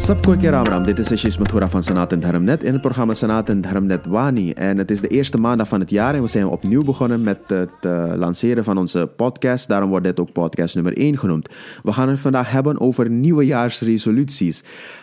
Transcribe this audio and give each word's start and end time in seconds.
Sapkoi 0.00 0.48
Ramram, 0.48 0.84
dit 0.84 0.98
is 0.98 1.12
Ashish 1.12 1.36
Mathura 1.36 1.68
van 1.68 1.82
Sanatan 1.82 2.20
Dharmnet 2.20 2.62
in 2.62 2.72
het 2.72 2.82
programma 2.82 3.14
Sanatan 3.14 3.60
Dharmnet 3.60 4.06
Wani. 4.06 4.52
En 4.52 4.78
het 4.78 4.90
is 4.90 5.00
de 5.00 5.08
eerste 5.08 5.38
maandag 5.38 5.68
van 5.68 5.80
het 5.80 5.90
jaar 5.90 6.14
en 6.14 6.22
we 6.22 6.28
zijn 6.28 6.46
opnieuw 6.46 6.82
begonnen 6.82 7.22
met 7.22 7.38
het 7.46 7.70
uh, 7.86 8.12
lanceren 8.16 8.64
van 8.64 8.78
onze 8.78 9.10
podcast. 9.16 9.68
Daarom 9.68 9.90
wordt 9.90 10.04
dit 10.04 10.20
ook 10.20 10.32
podcast 10.32 10.74
nummer 10.74 10.96
1 10.96 11.18
genoemd. 11.18 11.48
We 11.82 11.92
gaan 11.92 12.08
het 12.08 12.20
vandaag 12.20 12.50
hebben 12.50 12.80
over 12.80 13.10
nieuwejaarsresoluties. 13.10 14.62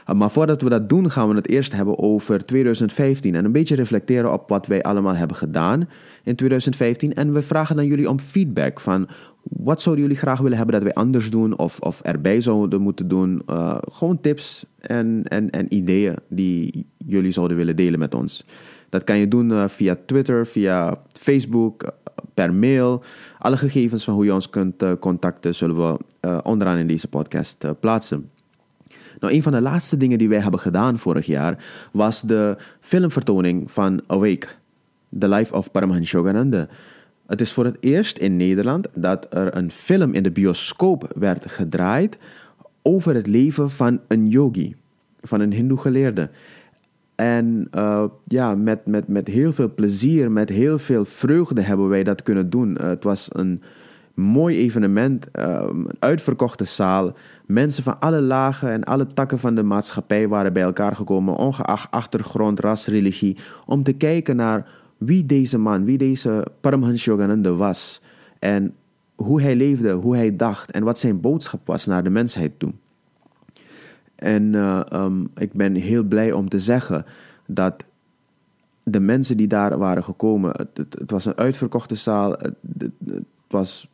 Uh, 0.09 0.15
maar 0.15 0.31
voordat 0.31 0.61
we 0.61 0.69
dat 0.69 0.89
doen 0.89 1.11
gaan 1.11 1.29
we 1.29 1.35
het 1.35 1.49
eerst 1.49 1.73
hebben 1.73 1.99
over 1.99 2.45
2015 2.45 3.35
en 3.35 3.45
een 3.45 3.51
beetje 3.51 3.75
reflecteren 3.75 4.33
op 4.33 4.49
wat 4.49 4.67
wij 4.67 4.83
allemaal 4.83 5.15
hebben 5.15 5.37
gedaan 5.37 5.89
in 6.23 6.35
2015. 6.35 7.13
En 7.13 7.33
we 7.33 7.41
vragen 7.41 7.77
aan 7.77 7.85
jullie 7.85 8.09
om 8.09 8.19
feedback 8.19 8.79
van 8.79 9.07
wat 9.49 9.81
zouden 9.81 10.03
jullie 10.03 10.19
graag 10.19 10.39
willen 10.39 10.57
hebben 10.57 10.75
dat 10.75 10.83
wij 10.83 10.93
anders 10.93 11.29
doen 11.29 11.57
of, 11.57 11.79
of 11.79 12.01
erbij 12.01 12.41
zouden 12.41 12.81
moeten 12.81 13.07
doen? 13.07 13.41
Uh, 13.49 13.77
gewoon 13.91 14.21
tips 14.21 14.65
en, 14.79 15.23
en, 15.23 15.49
en 15.49 15.73
ideeën 15.73 16.15
die 16.29 16.85
jullie 16.97 17.31
zouden 17.31 17.57
willen 17.57 17.75
delen 17.75 17.99
met 17.99 18.13
ons. 18.13 18.45
Dat 18.89 19.03
kan 19.03 19.17
je 19.17 19.27
doen 19.27 19.49
uh, 19.49 19.67
via 19.67 19.97
Twitter, 20.05 20.45
via 20.45 21.01
Facebook, 21.19 21.83
uh, 21.83 21.89
per 22.33 22.53
mail. 22.53 23.03
Alle 23.39 23.57
gegevens 23.57 24.03
van 24.03 24.13
hoe 24.13 24.25
je 24.25 24.33
ons 24.33 24.49
kunt 24.49 24.83
contacten 24.99 25.55
zullen 25.55 25.75
we 25.75 25.97
onderaan 26.43 26.77
in 26.77 26.87
deze 26.87 27.07
podcast 27.07 27.65
plaatsen. 27.79 28.29
Nou, 29.19 29.33
een 29.33 29.43
van 29.43 29.51
de 29.51 29.61
laatste 29.61 29.97
dingen 29.97 30.17
die 30.17 30.29
wij 30.29 30.39
hebben 30.39 30.59
gedaan 30.59 30.97
vorig 30.97 31.25
jaar 31.25 31.63
was 31.91 32.21
de 32.21 32.57
filmvertoning 32.79 33.71
van 33.71 34.01
Awake, 34.07 34.47
The 35.19 35.29
Life 35.29 35.53
of 35.53 35.71
Paramahansa 35.71 36.17
Yogananda. 36.17 36.67
Het 37.27 37.41
is 37.41 37.53
voor 37.53 37.65
het 37.65 37.77
eerst 37.79 38.17
in 38.17 38.37
Nederland 38.37 38.87
dat 38.93 39.27
er 39.29 39.57
een 39.57 39.71
film 39.71 40.13
in 40.13 40.23
de 40.23 40.31
bioscoop 40.31 41.11
werd 41.15 41.51
gedraaid 41.51 42.17
over 42.81 43.15
het 43.15 43.27
leven 43.27 43.69
van 43.69 43.99
een 44.07 44.27
yogi, 44.27 44.75
van 45.21 45.39
een 45.39 45.53
hindoe 45.53 45.77
geleerde. 45.77 46.29
En 47.15 47.67
uh, 47.75 48.03
ja, 48.23 48.55
met, 48.55 48.85
met, 48.85 49.07
met 49.07 49.27
heel 49.27 49.53
veel 49.53 49.73
plezier, 49.73 50.31
met 50.31 50.49
heel 50.49 50.79
veel 50.79 51.05
vreugde 51.05 51.61
hebben 51.61 51.89
wij 51.89 52.03
dat 52.03 52.23
kunnen 52.23 52.49
doen. 52.49 52.77
Uh, 52.81 52.87
het 52.87 53.03
was 53.03 53.27
een 53.31 53.61
mooi 54.13 54.57
evenement, 54.57 55.27
uh, 55.39 55.63
een 55.67 55.87
uitverkochte 55.99 56.65
zaal. 56.65 57.13
Mensen 57.45 57.83
van 57.83 57.99
alle 57.99 58.21
lagen 58.21 58.69
en 58.71 58.83
alle 58.83 59.05
takken 59.05 59.39
van 59.39 59.55
de 59.55 59.63
maatschappij 59.63 60.27
waren 60.27 60.53
bij 60.53 60.63
elkaar 60.63 60.95
gekomen, 60.95 61.35
ongeacht 61.35 61.91
achtergrond, 61.91 62.59
ras, 62.59 62.87
religie, 62.87 63.37
om 63.65 63.83
te 63.83 63.93
kijken 63.93 64.35
naar 64.35 64.69
wie 64.97 65.25
deze 65.25 65.57
man, 65.57 65.85
wie 65.85 65.97
deze 65.97 66.47
Paramhans 66.61 67.05
Yogananda 67.05 67.51
was. 67.51 68.01
En 68.39 68.75
hoe 69.15 69.41
hij 69.41 69.55
leefde, 69.55 69.91
hoe 69.91 70.15
hij 70.15 70.35
dacht 70.35 70.71
en 70.71 70.83
wat 70.83 70.99
zijn 70.99 71.21
boodschap 71.21 71.67
was 71.67 71.85
naar 71.85 72.03
de 72.03 72.09
mensheid 72.09 72.51
toe. 72.57 72.73
En 74.15 74.53
uh, 74.53 74.81
um, 74.93 75.29
ik 75.35 75.53
ben 75.53 75.75
heel 75.75 76.03
blij 76.03 76.31
om 76.31 76.49
te 76.49 76.59
zeggen 76.59 77.05
dat 77.45 77.85
de 78.83 78.99
mensen 78.99 79.37
die 79.37 79.47
daar 79.47 79.77
waren 79.77 80.03
gekomen, 80.03 80.51
het, 80.51 80.69
het, 80.73 80.95
het 80.99 81.11
was 81.11 81.25
een 81.25 81.37
uitverkochte 81.37 81.95
zaal. 81.95 82.31
Het, 82.31 82.55
het, 82.77 83.23
was 83.47 83.89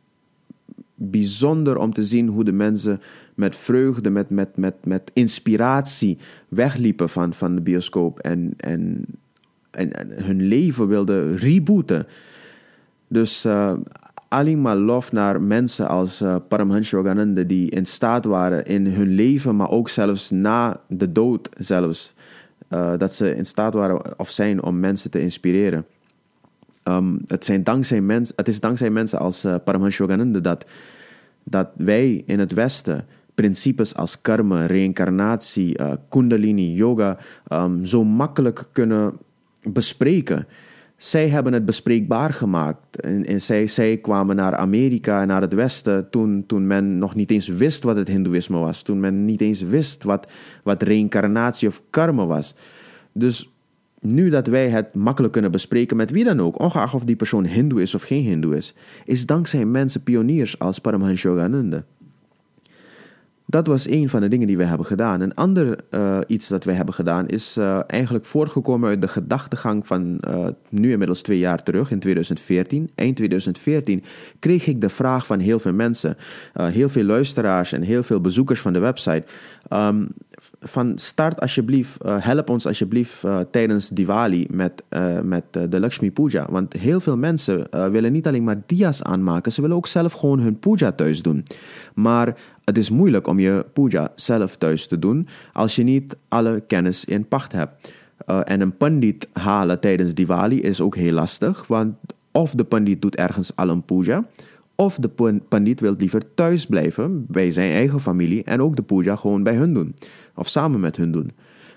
bijzonder 0.94 1.76
om 1.76 1.92
te 1.92 2.04
zien 2.04 2.28
hoe 2.28 2.44
de 2.44 2.52
mensen 2.52 3.00
met 3.34 3.56
vreugde, 3.56 4.10
met, 4.10 4.30
met, 4.30 4.56
met, 4.56 4.74
met 4.84 5.10
inspiratie 5.12 6.18
wegliepen 6.48 7.08
van, 7.08 7.34
van 7.34 7.54
de 7.54 7.60
bioscoop. 7.60 8.18
En, 8.18 8.54
en 8.56 9.04
en, 9.74 10.10
hun 10.24 10.42
leven 10.42 10.88
wilden 10.88 11.36
rebooten. 11.36 12.06
Dus 13.08 13.44
uh, 13.44 13.72
alleen 14.28 14.60
maar 14.60 14.76
lof 14.76 15.12
naar 15.12 15.42
mensen 15.42 15.88
als 15.88 16.22
uh, 16.22 16.36
Paramhansa 16.48 16.96
Yogananda 16.96 17.42
die 17.42 17.70
in 17.70 17.86
staat 17.86 18.24
waren 18.24 18.64
in 18.64 18.86
hun 18.86 19.08
leven, 19.08 19.56
maar 19.56 19.70
ook 19.70 19.88
zelfs 19.88 20.30
na 20.30 20.80
de 20.88 21.12
dood 21.12 21.48
zelfs, 21.58 22.14
uh, 22.70 22.92
dat 22.98 23.14
ze 23.14 23.36
in 23.36 23.46
staat 23.46 23.74
waren 23.74 24.18
of 24.18 24.30
zijn 24.30 24.62
om 24.62 24.80
mensen 24.80 25.10
te 25.10 25.20
inspireren. 25.20 25.86
Um, 26.84 27.20
het, 27.26 27.44
zijn 27.44 27.64
dankzij 27.64 28.00
mens, 28.00 28.32
het 28.36 28.48
is 28.48 28.60
dankzij 28.60 28.90
mensen 28.90 29.18
als 29.18 29.44
uh, 29.44 29.88
Yogananda 29.88 30.40
dat, 30.40 30.64
dat 31.44 31.68
wij 31.76 32.22
in 32.26 32.38
het 32.38 32.52
Westen 32.52 33.06
principes 33.34 33.94
als 33.94 34.20
karma, 34.20 34.66
reïncarnatie, 34.66 35.78
uh, 35.80 35.92
kundalini, 36.08 36.74
yoga 36.74 37.18
um, 37.52 37.84
zo 37.84 38.04
makkelijk 38.04 38.68
kunnen 38.72 39.12
bespreken. 39.72 40.46
Zij 40.96 41.28
hebben 41.28 41.52
het 41.52 41.64
bespreekbaar 41.64 42.32
gemaakt. 42.32 43.00
En, 43.00 43.24
en 43.24 43.40
zij, 43.40 43.66
zij 43.66 43.96
kwamen 43.96 44.36
naar 44.36 44.56
Amerika 44.56 45.20
en 45.20 45.28
naar 45.28 45.40
het 45.40 45.54
Westen 45.54 46.10
toen, 46.10 46.44
toen 46.46 46.66
men 46.66 46.98
nog 46.98 47.14
niet 47.14 47.30
eens 47.30 47.48
wist 47.48 47.82
wat 47.82 47.96
het 47.96 48.08
Hindoeïsme 48.08 48.58
was. 48.58 48.82
Toen 48.82 49.00
men 49.00 49.24
niet 49.24 49.40
eens 49.40 49.62
wist 49.62 50.02
wat, 50.02 50.32
wat 50.62 50.82
reïncarnatie 50.82 51.68
of 51.68 51.82
karma 51.90 52.26
was. 52.26 52.54
Dus 53.12 53.54
nu 54.00 54.30
dat 54.30 54.46
wij 54.46 54.68
het 54.68 54.94
makkelijk 54.94 55.32
kunnen 55.32 55.50
bespreken 55.50 55.96
met 55.96 56.10
wie 56.10 56.24
dan 56.24 56.40
ook, 56.40 56.60
ongeacht 56.60 56.94
of 56.94 57.04
die 57.04 57.16
persoon 57.16 57.44
Hindoe 57.44 57.82
is 57.82 57.94
of 57.94 58.02
geen 58.02 58.22
Hindoe 58.22 58.56
is, 58.56 58.74
is 59.04 59.26
dankzij 59.26 59.64
mensen 59.64 60.02
pioniers 60.02 60.58
als 60.58 60.78
Paramahansa 60.78 61.28
Yogananda. 61.28 61.84
Dat 63.54 63.66
was 63.66 63.88
een 63.88 64.08
van 64.08 64.20
de 64.20 64.28
dingen 64.28 64.46
die 64.46 64.56
we 64.56 64.64
hebben 64.64 64.86
gedaan. 64.86 65.20
Een 65.20 65.34
ander 65.34 65.78
uh, 65.90 66.18
iets 66.26 66.48
dat 66.48 66.64
we 66.64 66.72
hebben 66.72 66.94
gedaan 66.94 67.26
is 67.26 67.56
uh, 67.58 67.80
eigenlijk 67.86 68.24
voortgekomen 68.24 68.88
uit 68.88 69.00
de 69.00 69.08
gedachtegang 69.08 69.86
van 69.86 70.20
uh, 70.28 70.46
nu 70.68 70.90
inmiddels 70.90 71.22
twee 71.22 71.38
jaar 71.38 71.62
terug, 71.62 71.90
in 71.90 71.98
2014. 71.98 72.90
Eind 72.94 73.16
2014 73.16 74.04
kreeg 74.38 74.66
ik 74.66 74.80
de 74.80 74.88
vraag 74.88 75.26
van 75.26 75.38
heel 75.38 75.58
veel 75.58 75.72
mensen, 75.72 76.16
heel 76.52 76.88
veel 76.88 77.04
luisteraars 77.04 77.72
en 77.72 77.82
heel 77.82 78.02
veel 78.02 78.20
bezoekers 78.20 78.60
van 78.60 78.72
de 78.72 78.78
website. 78.78 79.24
Um, 79.72 80.08
van 80.66 80.92
start 80.98 81.40
alsjeblieft, 81.40 82.02
help 82.04 82.50
ons 82.50 82.66
alsjeblieft 82.66 83.24
tijdens 83.50 83.88
Diwali 83.88 84.46
met, 84.50 84.82
met 85.22 85.44
de 85.68 85.80
Lakshmi 85.80 86.12
Puja. 86.12 86.46
Want 86.50 86.72
heel 86.72 87.00
veel 87.00 87.16
mensen 87.16 87.66
willen 87.90 88.12
niet 88.12 88.26
alleen 88.26 88.44
maar 88.44 88.62
dia's 88.66 89.02
aanmaken, 89.02 89.52
ze 89.52 89.60
willen 89.60 89.76
ook 89.76 89.86
zelf 89.86 90.12
gewoon 90.12 90.40
hun 90.40 90.58
puja 90.58 90.92
thuis 90.92 91.22
doen. 91.22 91.44
Maar 91.94 92.36
het 92.64 92.78
is 92.78 92.90
moeilijk 92.90 93.26
om 93.26 93.38
je 93.38 93.66
puja 93.72 94.12
zelf 94.14 94.56
thuis 94.56 94.86
te 94.86 94.98
doen 94.98 95.28
als 95.52 95.76
je 95.76 95.82
niet 95.82 96.16
alle 96.28 96.62
kennis 96.66 97.04
in 97.04 97.28
pacht 97.28 97.52
hebt. 97.52 97.92
En 98.26 98.60
een 98.60 98.76
pandit 98.76 99.28
halen 99.32 99.80
tijdens 99.80 100.14
Diwali 100.14 100.60
is 100.60 100.80
ook 100.80 100.96
heel 100.96 101.12
lastig, 101.12 101.66
want 101.66 101.94
of 102.32 102.54
de 102.54 102.64
pandit 102.64 103.02
doet 103.02 103.16
ergens 103.16 103.56
al 103.56 103.68
een 103.68 103.84
puja, 103.84 104.24
of 104.76 104.96
de 104.96 105.40
pandit 105.48 105.80
wil 105.80 105.94
liever 105.98 106.34
thuis 106.34 106.66
blijven 106.66 107.26
bij 107.28 107.50
zijn 107.50 107.72
eigen 107.72 108.00
familie 108.00 108.44
en 108.44 108.62
ook 108.62 108.76
de 108.76 108.82
puja 108.82 109.16
gewoon 109.16 109.42
bij 109.42 109.54
hun 109.54 109.74
doen, 109.74 109.94
of 110.34 110.48
samen 110.48 110.80
met 110.80 110.96
hun 110.96 111.12
doen. 111.12 111.30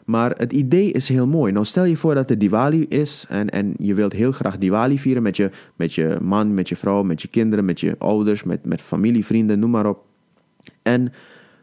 Maar 0.05 0.31
het 0.37 0.53
idee 0.53 0.91
is 0.91 1.09
heel 1.09 1.27
mooi. 1.27 1.51
Nou, 1.51 1.65
stel 1.65 1.83
je 1.83 1.97
voor 1.97 2.15
dat 2.15 2.29
het 2.29 2.39
Diwali 2.39 2.85
is 2.89 3.25
en, 3.29 3.49
en 3.49 3.73
je 3.77 3.93
wilt 3.93 4.13
heel 4.13 4.31
graag 4.31 4.57
Diwali 4.57 4.99
vieren 4.99 5.23
met 5.23 5.37
je, 5.37 5.49
met 5.75 5.93
je 5.93 6.17
man, 6.21 6.53
met 6.53 6.69
je 6.69 6.75
vrouw, 6.75 7.03
met 7.03 7.21
je 7.21 7.27
kinderen, 7.27 7.65
met 7.65 7.79
je 7.79 7.95
ouders, 7.97 8.43
met, 8.43 8.65
met 8.65 8.81
familie, 8.81 9.25
vrienden, 9.25 9.59
noem 9.59 9.69
maar 9.69 9.85
op. 9.85 10.05
En 10.81 11.11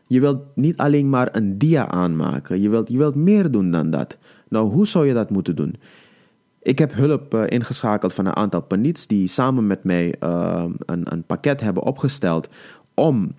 je 0.07 0.21
wilt 0.21 0.43
niet 0.55 0.77
alleen 0.77 1.09
maar 1.09 1.29
een 1.33 1.59
dia 1.59 1.89
aanmaken, 1.89 2.61
je 2.61 2.69
wilt, 2.69 2.89
je 2.89 2.99
wilt 2.99 3.15
meer 3.15 3.51
doen 3.51 3.71
dan 3.71 3.91
dat. 3.91 4.19
Nou, 4.49 4.71
hoe 4.71 4.87
zou 4.87 5.07
je 5.07 5.15
dat 5.15 5.31
moeten 5.31 5.57
doen? 5.57 5.77
Ik 6.63 6.79
heb 6.79 6.95
hulp 6.95 7.35
uh, 7.35 7.43
ingeschakeld 7.47 8.13
van 8.15 8.27
een 8.27 8.37
aantal 8.37 8.63
pandits 8.63 9.07
die 9.07 9.27
samen 9.27 9.67
met 9.67 9.85
mij 9.85 10.15
uh, 10.21 10.65
een, 10.79 11.13
een 11.13 11.25
pakket 11.25 11.61
hebben 11.61 11.83
opgesteld 11.83 12.49
om 12.95 13.35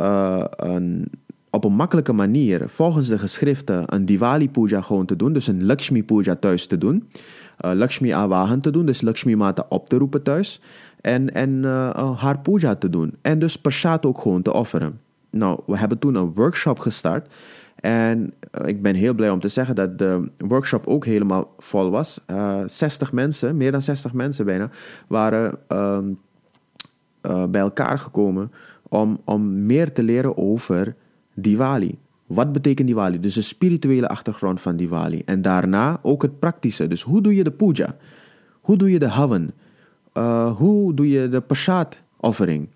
uh, 0.00 0.44
een, 0.50 1.10
op 1.50 1.64
een 1.64 1.72
makkelijke 1.72 2.12
manier 2.12 2.68
volgens 2.68 3.08
de 3.08 3.18
geschriften 3.18 3.84
een 3.86 4.04
Diwali 4.04 4.50
puja 4.50 4.80
gewoon 4.80 5.06
te 5.06 5.16
doen, 5.16 5.32
dus 5.32 5.46
een 5.46 5.64
Lakshmi 5.64 6.04
puja 6.04 6.36
thuis 6.36 6.66
te 6.66 6.78
doen, 6.78 7.08
Lakshmi 7.56 8.10
awahan 8.10 8.60
te 8.60 8.70
doen, 8.70 8.86
dus 8.86 9.00
Lakshmi 9.00 9.36
mata 9.36 9.66
op 9.68 9.88
te 9.88 9.96
roepen 9.96 10.22
thuis 10.22 10.60
en, 11.00 11.34
en 11.34 11.64
haar 12.16 12.38
puja 12.38 12.74
te 12.74 12.90
doen 12.90 13.14
en 13.22 13.38
dus 13.38 13.56
prasad 13.56 14.06
ook 14.06 14.18
gewoon 14.20 14.42
te 14.42 14.52
offeren. 14.52 15.00
Nou, 15.30 15.60
we 15.66 15.78
hebben 15.78 15.98
toen 15.98 16.14
een 16.14 16.32
workshop 16.34 16.78
gestart. 16.78 17.32
En 17.80 18.32
ik 18.64 18.82
ben 18.82 18.94
heel 18.94 19.14
blij 19.14 19.30
om 19.30 19.40
te 19.40 19.48
zeggen 19.48 19.74
dat 19.74 19.98
de 19.98 20.28
workshop 20.38 20.86
ook 20.86 21.04
helemaal 21.04 21.54
vol 21.58 21.90
was. 21.90 22.20
Uh, 22.26 22.60
eh, 22.60 22.68
60 22.68 23.12
mensen, 23.12 23.56
meer 23.56 23.72
dan 23.72 23.82
60 23.82 24.12
mensen 24.12 24.44
bijna, 24.44 24.70
waren 25.06 25.58
uh, 25.72 25.98
bij 27.44 27.60
elkaar 27.60 27.98
gekomen 27.98 28.52
om, 28.88 29.20
om 29.24 29.66
meer 29.66 29.92
te 29.92 30.02
leren 30.02 30.36
over 30.36 30.94
Diwali. 31.34 31.98
Wat 32.26 32.52
betekent 32.52 32.88
Diwali? 32.88 33.20
Dus 33.20 33.34
de 33.34 33.42
spirituele 33.42 34.08
achtergrond 34.08 34.60
van 34.60 34.76
Diwali. 34.76 35.22
En 35.24 35.42
daarna 35.42 35.98
ook 36.02 36.22
het 36.22 36.38
praktische. 36.38 36.88
Dus 36.88 37.02
hoe 37.02 37.22
doe 37.22 37.34
je 37.34 37.44
de 37.44 37.50
puja? 37.50 37.96
Hoe 38.60 38.76
doe 38.76 38.90
je 38.90 38.98
de 38.98 39.08
haven? 39.08 39.50
hoe 40.56 40.94
doe 40.94 41.08
je 41.08 41.28
de 41.28 41.40
prasad-offering? 41.40 42.68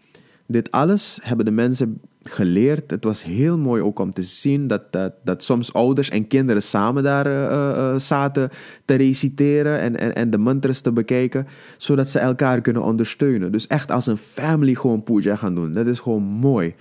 Dit 0.47 0.71
alles 0.71 1.19
hebben 1.23 1.45
de 1.45 1.51
mensen 1.51 2.01
geleerd. 2.23 2.91
Het 2.91 3.05
was 3.05 3.25
heel 3.25 3.59
mooi 3.59 3.83
ook 3.83 3.99
om 3.99 4.11
te 4.11 4.23
zien 4.23 4.67
dat, 4.67 4.93
dat, 4.93 5.13
dat 5.23 5.43
soms 5.43 5.73
ouders 5.73 6.09
en 6.09 6.27
kinderen 6.27 6.63
samen 6.63 7.03
daar 7.03 7.27
uh, 7.27 7.99
zaten 7.99 8.51
te 8.85 8.95
reciteren 8.95 9.81
en, 9.81 9.97
en, 9.99 10.15
en 10.15 10.31
de 10.31 10.39
mantras 10.39 10.81
te 10.81 10.93
bekijken, 10.93 11.47
zodat 11.77 12.09
ze 12.09 12.19
elkaar 12.19 12.61
kunnen 12.61 12.83
ondersteunen. 12.83 13.53
Dus 13.53 13.67
echt 13.67 13.91
als 13.91 14.07
een 14.07 14.17
family 14.17 14.75
gewoon 14.75 15.03
puja 15.03 15.37
gaan 15.37 15.55
doen. 15.55 15.73
Dat 15.73 15.87
is 15.87 16.01
gewoon 16.01 16.23
mooi. 16.23 16.75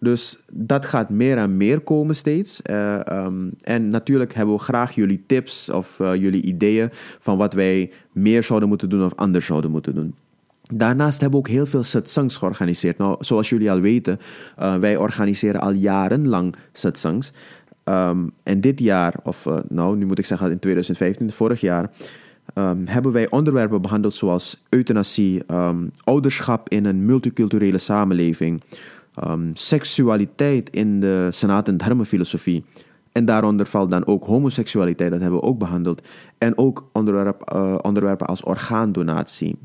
Dus 0.00 0.38
dat 0.52 0.86
gaat 0.86 1.10
meer 1.10 1.36
en 1.36 1.56
meer 1.56 1.80
komen 1.80 2.16
steeds. 2.16 2.62
Eh, 2.62 3.06
ehm, 3.06 3.48
en 3.60 3.88
natuurlijk 3.88 4.34
hebben 4.34 4.54
we 4.54 4.60
graag 4.60 4.94
jullie 4.94 5.24
tips 5.26 5.70
of 5.70 5.98
uh, 5.98 6.14
jullie 6.14 6.42
ideeën 6.42 6.88
van 7.18 7.38
wat 7.38 7.52
wij 7.54 7.90
meer 8.12 8.42
zouden 8.42 8.68
moeten 8.68 8.88
doen 8.88 9.04
of 9.04 9.14
anders 9.14 9.46
zouden 9.46 9.70
moeten 9.70 9.94
doen. 9.94 10.14
Daarnaast 10.74 11.20
hebben 11.20 11.40
we 11.40 11.46
ook 11.46 11.52
heel 11.52 11.66
veel 11.66 11.82
satsangs 11.82 12.36
georganiseerd. 12.36 12.98
Nou, 12.98 13.16
zoals 13.20 13.48
jullie 13.48 13.70
al 13.70 13.80
weten, 13.80 14.18
uh, 14.58 14.76
wij 14.76 14.96
organiseren 14.96 15.60
al 15.60 15.72
jarenlang 15.72 16.54
satsangs. 16.72 17.32
Um, 17.84 18.32
en 18.42 18.60
dit 18.60 18.80
jaar, 18.80 19.14
of 19.22 19.46
nou, 19.68 19.96
nu 19.96 20.06
moet 20.06 20.18
ik 20.18 20.26
zeggen 20.26 20.50
in 20.50 20.58
2015, 20.58 21.30
vorig 21.30 21.60
jaar, 21.60 21.90
um, 22.54 22.86
hebben 22.86 23.12
wij 23.12 23.30
onderwerpen 23.30 23.82
behandeld 23.82 24.14
zoals 24.14 24.64
euthanasie, 24.68 25.42
ouderschap 26.04 26.68
in 26.68 26.84
een 26.84 27.06
multiculturele 27.06 27.78
samenleving, 27.78 28.62
um, 29.24 29.50
seksualiteit 29.54 30.70
in 30.70 31.00
de 31.00 31.26
Sanat- 31.30 31.68
en 31.68 31.76
Dharma-filosofie. 31.76 32.64
En 33.12 33.24
daaronder 33.24 33.66
valt 33.66 33.90
dan 33.90 34.06
ook 34.06 34.24
homoseksualiteit, 34.24 35.10
dat 35.10 35.20
hebben 35.20 35.40
we 35.40 35.46
ook 35.46 35.58
behandeld. 35.58 36.06
En 36.38 36.58
ook 36.58 36.88
onderwerp, 36.92 37.52
uh, 37.54 37.78
onderwerpen 37.82 38.26
als 38.26 38.42
orgaandonatie. 38.42 39.58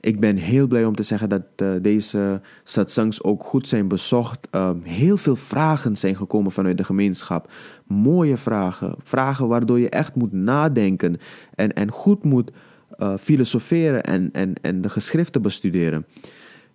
Ik 0.00 0.20
ben 0.20 0.36
heel 0.36 0.66
blij 0.66 0.84
om 0.84 0.94
te 0.94 1.02
zeggen 1.02 1.28
dat 1.28 1.42
uh, 1.62 1.70
deze 1.82 2.40
satsangs 2.64 3.22
ook 3.22 3.44
goed 3.44 3.68
zijn 3.68 3.88
bezocht. 3.88 4.48
Uh, 4.52 4.70
heel 4.82 5.16
veel 5.16 5.36
vragen 5.36 5.96
zijn 5.96 6.16
gekomen 6.16 6.52
vanuit 6.52 6.76
de 6.76 6.84
gemeenschap. 6.84 7.50
Mooie 7.86 8.36
vragen. 8.36 8.94
Vragen 9.02 9.48
waardoor 9.48 9.78
je 9.78 9.88
echt 9.88 10.14
moet 10.14 10.32
nadenken 10.32 11.16
en, 11.54 11.72
en 11.72 11.90
goed 11.90 12.24
moet 12.24 12.50
uh, 12.98 13.16
filosoferen 13.16 14.02
en, 14.02 14.28
en, 14.32 14.52
en 14.62 14.80
de 14.80 14.88
geschriften 14.88 15.42
bestuderen. 15.42 16.06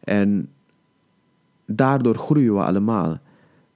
En 0.03 0.49
daardoor 1.71 2.15
groeien 2.15 2.53
we 2.53 2.63
allemaal. 2.63 3.19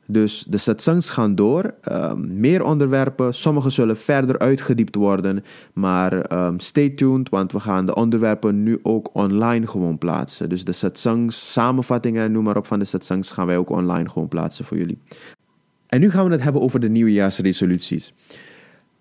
Dus 0.08 0.46
de 0.50 0.58
satsangs 0.58 1.10
gaan 1.10 1.36
door, 1.36 1.74
um, 1.92 2.40
meer 2.40 2.64
onderwerpen, 2.64 3.34
sommige 3.34 3.70
zullen 3.70 3.98
verder 3.98 4.40
uitgediept 4.40 4.96
worden, 4.96 5.44
maar 5.74 6.46
um, 6.46 6.60
stay 6.60 6.90
tuned, 6.90 7.30
want 7.30 7.52
we 7.52 7.60
gaan 7.60 7.86
de 7.86 7.96
onderwerpen 7.96 8.64
nu 8.64 8.80
ook 8.84 9.10
online 9.14 9.68
gewoon 9.68 9.98
plaatsen. 9.98 10.50
Dus 10.50 10.64
de 10.64 10.72
satsangs, 10.72 11.52
samenvattingen, 11.54 12.32
noem 12.32 12.44
maar 12.44 12.58
op 12.58 12.68
van 12.68 12.80
de 12.80 12.86
satsangs, 12.86 13.32
gaan 13.32 13.48
wij 13.48 13.58
ook 13.58 13.70
online 13.70 14.10
gewoon 14.10 14.28
plaatsen 14.28 14.66
voor 14.66 14.78
jullie. 14.78 14.98
En 15.88 16.00
nu 16.00 16.10
gaan 16.12 16.26
we 16.26 16.32
het 16.32 16.44
hebben 16.44 16.62
over 16.62 16.80
de 16.80 16.90
nieuwjaarsresoluties. 16.90 18.14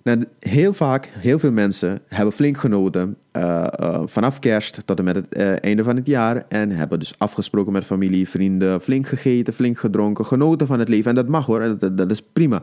Nou, 0.02 0.24
heel 0.38 0.72
vaak, 0.72 1.10
heel 1.12 1.38
veel 1.38 1.52
mensen 1.52 2.00
hebben 2.08 2.32
flink 2.32 2.56
genoten 2.56 3.16
uh, 3.36 3.66
uh, 3.80 4.02
vanaf 4.04 4.38
kerst 4.38 4.80
tot 4.84 4.98
en 4.98 5.04
met 5.04 5.14
het 5.14 5.26
uh, 5.30 5.64
einde 5.64 5.84
van 5.84 5.96
het 5.96 6.06
jaar. 6.06 6.44
En 6.48 6.70
hebben 6.70 6.98
dus 6.98 7.12
afgesproken 7.18 7.72
met 7.72 7.84
familie, 7.84 8.28
vrienden, 8.28 8.80
flink 8.80 9.06
gegeten, 9.06 9.52
flink 9.52 9.78
gedronken, 9.78 10.26
genoten 10.26 10.66
van 10.66 10.78
het 10.78 10.88
leven. 10.88 11.10
En 11.10 11.14
dat 11.14 11.28
mag 11.28 11.46
hoor, 11.46 11.78
dat, 11.78 12.10
is 12.10 12.22
prima. 12.22 12.62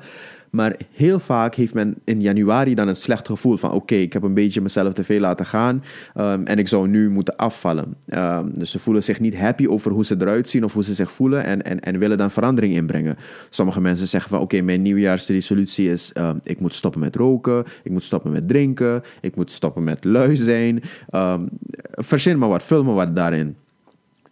Maar 0.49 0.75
heel 0.91 1.19
vaak 1.19 1.55
heeft 1.55 1.73
men 1.73 1.95
in 2.03 2.21
januari 2.21 2.75
dan 2.75 2.87
een 2.87 2.95
slecht 2.95 3.27
gevoel 3.27 3.57
van 3.57 3.71
oké, 3.71 3.95
ik 3.95 4.13
heb 4.13 4.23
een 4.23 4.33
beetje 4.33 4.61
mezelf 4.61 4.93
te 4.93 5.03
veel 5.03 5.19
laten 5.19 5.45
gaan 5.45 5.83
um, 6.17 6.45
en 6.45 6.57
ik 6.57 6.67
zou 6.67 6.87
nu 6.87 7.09
moeten 7.09 7.35
afvallen. 7.35 7.95
Um, 8.07 8.51
dus 8.53 8.71
ze 8.71 8.79
voelen 8.79 9.03
zich 9.03 9.19
niet 9.19 9.37
happy 9.37 9.67
over 9.67 9.91
hoe 9.91 10.05
ze 10.05 10.15
eruit 10.19 10.49
zien 10.49 10.63
of 10.63 10.73
hoe 10.73 10.83
ze 10.83 10.93
zich 10.93 11.11
voelen 11.11 11.43
en, 11.43 11.61
en, 11.61 11.79
en 11.79 11.99
willen 11.99 12.17
dan 12.17 12.31
verandering 12.31 12.73
inbrengen. 12.73 13.15
Sommige 13.49 13.81
mensen 13.81 14.07
zeggen 14.07 14.29
van 14.29 14.39
oké, 14.39 14.61
mijn 14.61 14.81
nieuwjaarsresolutie 14.81 15.91
is 15.91 16.11
um, 16.17 16.39
ik 16.43 16.59
moet 16.59 16.73
stoppen 16.73 17.01
met 17.01 17.15
roken, 17.15 17.63
ik 17.83 17.91
moet 17.91 18.03
stoppen 18.03 18.31
met 18.31 18.47
drinken, 18.47 19.01
ik 19.21 19.35
moet 19.35 19.51
stoppen 19.51 19.83
met 19.83 20.03
lui 20.03 20.35
zijn. 20.35 20.58
Verzin 21.91 22.37
maar 22.37 22.49
wat, 22.49 22.63
vul 22.63 22.83
maar 22.83 22.95
wat 22.95 23.15
daarin. 23.15 23.55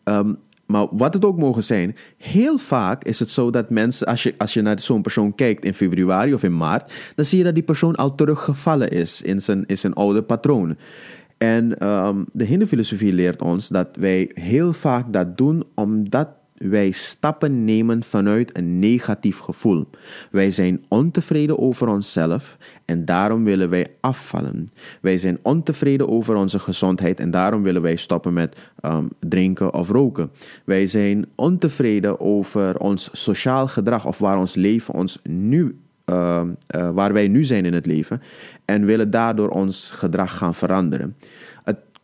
Um, 0.04 0.38
maar 0.68 0.88
wat 0.92 1.14
het 1.14 1.26
ook 1.26 1.38
mogen 1.38 1.64
zijn, 1.64 1.96
heel 2.18 2.58
vaak 2.58 3.04
is 3.04 3.20
het 3.20 3.30
zo 3.30 3.50
dat 3.50 3.70
mensen, 3.70 4.08
als 4.08 4.24
je, 4.24 4.34
als 4.38 4.54
je 4.54 4.62
naar 4.62 4.80
zo'n 4.80 5.02
persoon 5.02 5.36
kijkt 5.36 5.66
in 5.66 5.74
februari 5.74 6.34
of 6.34 6.44
in 6.44 6.58
maart, 6.58 6.94
dan 7.16 7.26
zie 7.26 7.38
je 7.38 7.44
dat 7.44 7.54
die 7.54 7.64
persoon 7.64 7.96
al 7.96 8.16
teruggevallen 8.16 8.90
is 8.90 9.22
in 9.22 9.42
zijn, 9.42 9.64
in 9.66 9.78
zijn 9.78 9.94
oude 9.94 10.22
patroon. 10.22 10.78
En 11.38 11.88
um, 11.88 12.26
de 12.34 12.44
Hindu-filosofie 12.44 13.14
leert 13.14 13.42
ons 13.42 13.68
dat 13.68 13.88
wij 14.00 14.32
heel 14.34 14.74
vaak 14.74 15.14
dat 15.14 15.38
doen 15.38 15.64
omdat 15.74 16.28
wij 16.58 16.92
stappen 16.92 17.66
nemen 17.66 18.04
vanuit 18.04 18.58
een 18.58 18.80
negatief 18.80 19.40
gevoel. 19.40 19.90
Wij 20.32 20.52
zijn 20.52 20.86
ontevreden 20.88 21.60
over 21.60 21.88
onszelf 21.88 22.58
en 22.86 23.06
daarom 23.06 23.44
willen 23.44 23.70
wij 23.70 23.88
afvallen. 24.00 24.68
Wij 25.02 25.18
zijn 25.18 25.40
ontevreden 25.42 26.10
over 26.10 26.36
onze 26.36 26.60
gezondheid 26.60 27.20
en 27.20 27.32
daarom 27.32 27.64
willen 27.64 27.82
wij 27.82 27.96
stoppen 27.96 28.34
met 28.34 28.72
um, 28.82 29.10
drinken 29.20 29.74
of 29.74 29.90
roken. 29.90 30.32
Wij 30.66 30.88
zijn 30.88 31.26
ontevreden 31.36 32.20
over 32.20 32.78
ons 32.80 33.10
sociaal 33.12 33.68
gedrag 33.68 34.06
of 34.06 34.18
waar 34.18 34.38
ons 34.38 34.56
leven 34.56 34.94
ons 34.94 35.20
nu 35.24 35.80
uh, 36.06 36.42
uh, 36.76 36.90
waar 36.90 37.14
wij 37.14 37.28
nu 37.28 37.44
zijn 37.44 37.66
in 37.66 37.74
het 37.74 37.86
leven 37.86 38.22
en 38.66 38.86
willen 38.86 39.10
daardoor 39.10 39.50
ons 39.50 39.92
gedrag 39.92 40.38
gaan 40.38 40.54
veranderen 40.54 41.16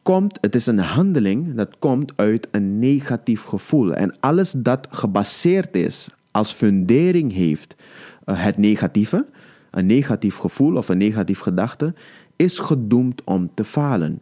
komt, 0.03 0.37
het 0.41 0.55
is 0.55 0.65
een 0.65 0.79
handeling 0.79 1.55
dat 1.55 1.75
komt 1.79 2.13
uit 2.15 2.47
een 2.51 2.79
negatief 2.79 3.43
gevoel. 3.43 3.93
En 3.93 4.15
alles 4.19 4.51
dat 4.51 4.87
gebaseerd 4.89 5.75
is, 5.75 6.09
als 6.31 6.51
fundering 6.51 7.33
heeft 7.33 7.75
uh, 8.25 8.43
het 8.43 8.57
negatieve, 8.57 9.25
een 9.71 9.85
negatief 9.85 10.35
gevoel 10.35 10.75
of 10.75 10.89
een 10.89 10.97
negatief 10.97 11.39
gedachte, 11.39 11.93
is 12.35 12.59
gedoemd 12.59 13.23
om 13.23 13.49
te 13.53 13.63
falen. 13.63 14.19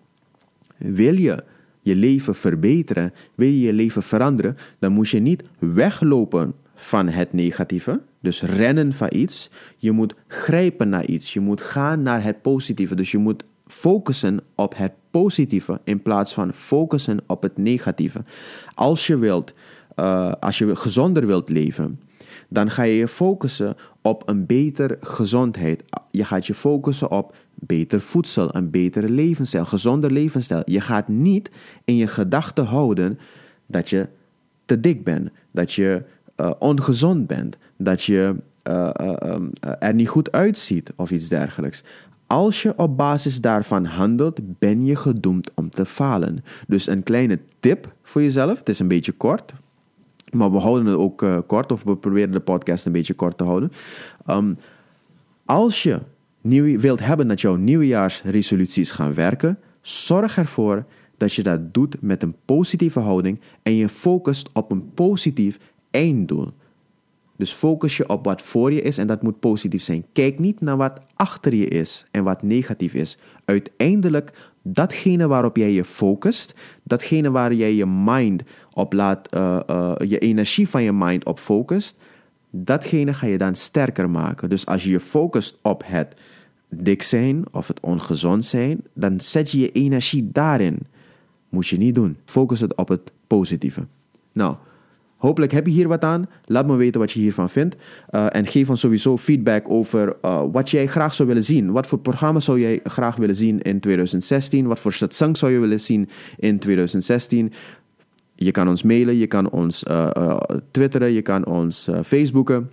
Wil 0.78 1.18
je 1.18 1.44
je 1.82 1.96
leven 1.96 2.36
verbeteren, 2.36 3.14
wil 3.36 3.48
je 3.48 3.60
je 3.60 3.74
leven 3.74 4.04
veranderen, 4.04 4.58
dan 4.80 4.92
moet 4.92 5.10
je 5.10 5.20
niet 5.20 5.44
weglopen 5.60 6.54
van 6.76 7.08
het 7.08 7.34
negatieve, 7.34 8.02
dus 8.22 8.42
rennen 8.42 8.94
van 8.94 9.10
iets. 9.12 9.50
Je 9.78 9.92
moet 9.92 10.16
grijpen 10.28 10.90
naar 10.90 11.06
iets. 11.06 11.34
Je 11.34 11.40
moet 11.40 11.62
gaan 11.62 12.02
naar 12.02 12.24
het 12.24 12.42
positieve. 12.42 12.96
Dus 12.96 13.12
je 13.12 13.18
moet 13.18 13.44
focussen 13.72 14.40
op 14.56 14.78
het 14.78 14.92
positieve 15.12 15.80
in 15.84 16.02
plaats 16.02 16.34
van 16.34 16.54
focussen 16.54 17.20
op 17.28 17.42
het 17.42 17.58
negatieve. 17.58 18.24
Als 18.74 19.08
je 19.08 19.18
wilt, 19.18 19.54
uh, 19.96 20.32
als 20.40 20.58
je 20.58 20.76
gezonder 20.76 21.28
wilt 21.28 21.50
leven, 21.50 22.00
dan 22.50 22.72
ga 22.72 22.84
je 22.84 22.96
je 22.96 23.08
focussen 23.08 23.76
op 24.02 24.30
een 24.30 24.46
betere 24.46 24.98
gezondheid. 25.02 25.84
Je 26.12 26.24
gaat 26.24 26.48
je 26.48 26.54
focussen 26.54 27.12
op 27.12 27.36
beter 27.56 28.02
voedsel, 28.02 28.56
een 28.56 28.70
betere 28.70 29.10
levensstijl, 29.10 29.66
gezonder 29.66 30.12
levensstijl. 30.12 30.62
Je 30.66 30.82
gaat 30.82 31.08
niet 31.08 31.52
in 31.86 31.96
je 31.96 32.08
gedachten 32.08 32.66
houden 32.66 33.20
dat 33.66 33.90
je 33.90 34.08
te 34.66 34.80
dik 34.80 35.04
bent, 35.04 35.30
dat 35.52 35.74
je 35.74 36.04
uh, 36.38 36.52
ongezond 36.60 37.28
bent, 37.28 37.58
dat 37.78 38.04
je 38.04 38.36
uh, 38.70 38.90
er 39.80 39.94
niet 39.94 40.10
goed 40.10 40.32
uitziet 40.32 40.94
of 40.96 41.12
iets 41.12 41.30
dergelijks. 41.30 41.84
Als 42.32 42.62
je 42.62 42.74
op 42.78 42.98
basis 42.98 43.42
daarvan 43.42 43.86
handelt, 43.86 44.40
ben 44.60 44.86
je 44.86 44.96
gedoemd 44.96 45.52
om 45.56 45.70
te 45.70 45.86
falen. 45.86 46.44
Dus 46.68 46.88
een 46.88 47.04
kleine 47.04 47.40
tip 47.60 47.94
voor 48.04 48.22
jezelf. 48.22 48.60
Het 48.60 48.70
is 48.70 48.80
een 48.80 48.88
beetje 48.88 49.12
kort, 49.12 49.54
maar 50.32 50.52
we 50.52 50.58
houden 50.58 50.86
het 50.86 50.98
ook 50.98 51.22
uh, 51.22 51.38
kort, 51.48 51.72
of 51.72 51.84
we 51.84 51.96
proberen 51.96 52.32
de 52.32 52.40
podcast 52.40 52.86
een 52.86 52.92
beetje 52.92 53.14
kort 53.14 53.38
te 53.38 53.44
houden. 53.44 53.72
Um, 54.28 54.58
als 55.46 55.84
je 55.84 56.00
nieuw, 56.42 56.80
wilt 56.80 57.00
hebben 57.00 57.28
dat 57.28 57.42
jouw 57.42 57.56
nieuwjaarsresoluties 57.56 58.92
gaan 58.92 59.14
werken, 59.14 59.60
zorg 59.82 60.38
ervoor 60.38 60.86
dat 61.18 61.34
je 61.34 61.44
dat 61.44 61.74
doet 61.74 62.02
met 62.02 62.24
een 62.24 62.36
positieve 62.46 63.00
houding 63.00 63.42
en 63.64 63.76
je 63.76 63.90
focust 63.90 64.50
op 64.54 64.72
een 64.72 64.94
positief 64.94 65.58
einddoel. 65.90 66.52
Dus 67.42 67.54
focus 67.54 67.98
je 67.98 68.10
op 68.10 68.26
wat 68.26 68.42
voor 68.42 68.74
je 68.74 68.82
is 68.82 68.98
en 68.98 69.08
dat 69.08 69.22
moet 69.22 69.40
positief 69.40 69.82
zijn. 69.82 70.06
Kijk 70.14 70.40
niet 70.40 70.62
naar 70.62 70.78
wat 70.78 71.02
achter 71.16 71.56
je 71.56 71.68
is 71.68 72.06
en 72.12 72.24
wat 72.24 72.44
negatief 72.44 72.94
is. 72.94 73.18
Uiteindelijk, 73.46 74.52
datgene 74.62 75.28
waarop 75.28 75.58
jij 75.58 75.72
je 75.72 75.84
focust, 75.84 76.54
datgene 76.84 77.32
waar 77.32 77.54
jij 77.54 77.74
je 77.74 77.86
mind 77.86 78.44
op 78.74 78.94
laat, 78.94 79.36
uh, 79.36 79.60
uh, 79.70 79.94
je 79.98 80.18
energie 80.18 80.70
van 80.70 80.84
je 80.84 80.92
mind 80.94 81.26
op 81.26 81.40
focust, 81.40 81.96
datgene 82.50 83.14
ga 83.14 83.28
je 83.28 83.38
dan 83.38 83.56
sterker 83.56 84.10
maken. 84.10 84.50
Dus 84.50 84.66
als 84.66 84.84
je 84.84 84.90
je 84.90 85.00
focust 85.00 85.58
op 85.62 85.84
het 85.86 86.16
dik 86.70 87.02
zijn 87.02 87.44
of 87.52 87.68
het 87.68 87.80
ongezond 87.80 88.46
zijn, 88.46 88.84
dan 88.94 89.20
zet 89.20 89.52
je 89.52 89.60
je 89.60 89.72
energie 89.72 90.30
daarin. 90.32 90.80
Moet 91.50 91.68
je 91.68 91.78
niet 91.78 91.96
doen. 91.96 92.18
Focus 92.26 92.60
het 92.60 92.76
op 92.76 92.88
het 92.88 93.12
positieve. 93.28 93.86
Nou. 94.32 94.56
Hopelijk 95.22 95.52
heb 95.52 95.66
je 95.66 95.72
hier 95.72 95.88
wat 95.88 96.04
aan. 96.04 96.26
Laat 96.46 96.68
me 96.68 96.76
weten 96.76 97.00
wat 97.00 97.12
je 97.12 97.20
hiervan 97.20 97.50
vindt. 97.50 97.76
Uh, 98.12 98.26
en 98.30 98.46
geef 98.46 98.70
ons 98.70 98.80
sowieso 98.80 99.18
feedback 99.18 99.70
over 99.70 100.16
uh, 100.22 100.44
wat 100.52 100.70
jij 100.70 100.88
graag 100.88 101.14
zou 101.14 101.28
willen 101.28 101.44
zien. 101.44 101.72
Wat 101.72 101.88
voor 101.88 102.00
programma 102.00 102.40
zou 102.40 102.60
jij 102.60 102.80
graag 102.84 103.16
willen 103.16 103.36
zien 103.36 103.62
in 103.62 103.80
2016? 103.80 104.68
Wat 104.68 104.80
voor 104.80 104.94
satsang 104.94 105.38
zou 105.38 105.52
je 105.52 105.60
willen 105.60 105.80
zien 105.80 106.10
in 106.38 106.60
2016? 106.60 107.52
Je 108.36 108.52
kan 108.52 108.68
ons 108.70 108.84
mailen, 108.84 109.18
je 109.18 109.28
kan 109.28 109.50
ons 109.50 109.84
uh, 109.84 110.38
twitteren, 110.72 111.12
je 111.12 111.22
kan 111.22 111.46
ons 111.46 111.90
facebooken. 112.04 112.72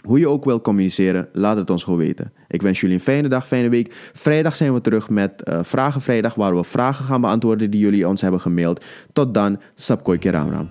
Hoe 0.00 0.18
je 0.18 0.28
ook 0.28 0.44
wil 0.44 0.60
communiceren, 0.60 1.28
laat 1.32 1.56
het 1.56 1.70
ons 1.70 1.84
gewoon 1.84 1.98
weten. 1.98 2.32
Ik 2.48 2.62
wens 2.62 2.80
jullie 2.80 2.96
een 2.96 3.02
fijne 3.02 3.28
dag, 3.28 3.46
fijne 3.46 3.68
week. 3.68 3.94
Vrijdag 4.12 4.56
zijn 4.56 4.74
we 4.74 4.80
terug 4.80 5.10
met 5.10 5.42
uh, 5.48 5.58
Vragen 5.62 6.00
Vrijdag, 6.00 6.34
waar 6.34 6.56
we 6.56 6.64
vragen 6.64 7.04
gaan 7.04 7.20
beantwoorden 7.20 7.70
die 7.70 7.80
jullie 7.80 8.08
ons 8.08 8.20
hebben 8.20 8.40
gemaild. 8.40 8.84
Tot 9.12 9.34
dan, 9.34 9.60
Sapkoi 9.74 10.18
Keramram. 10.18 10.68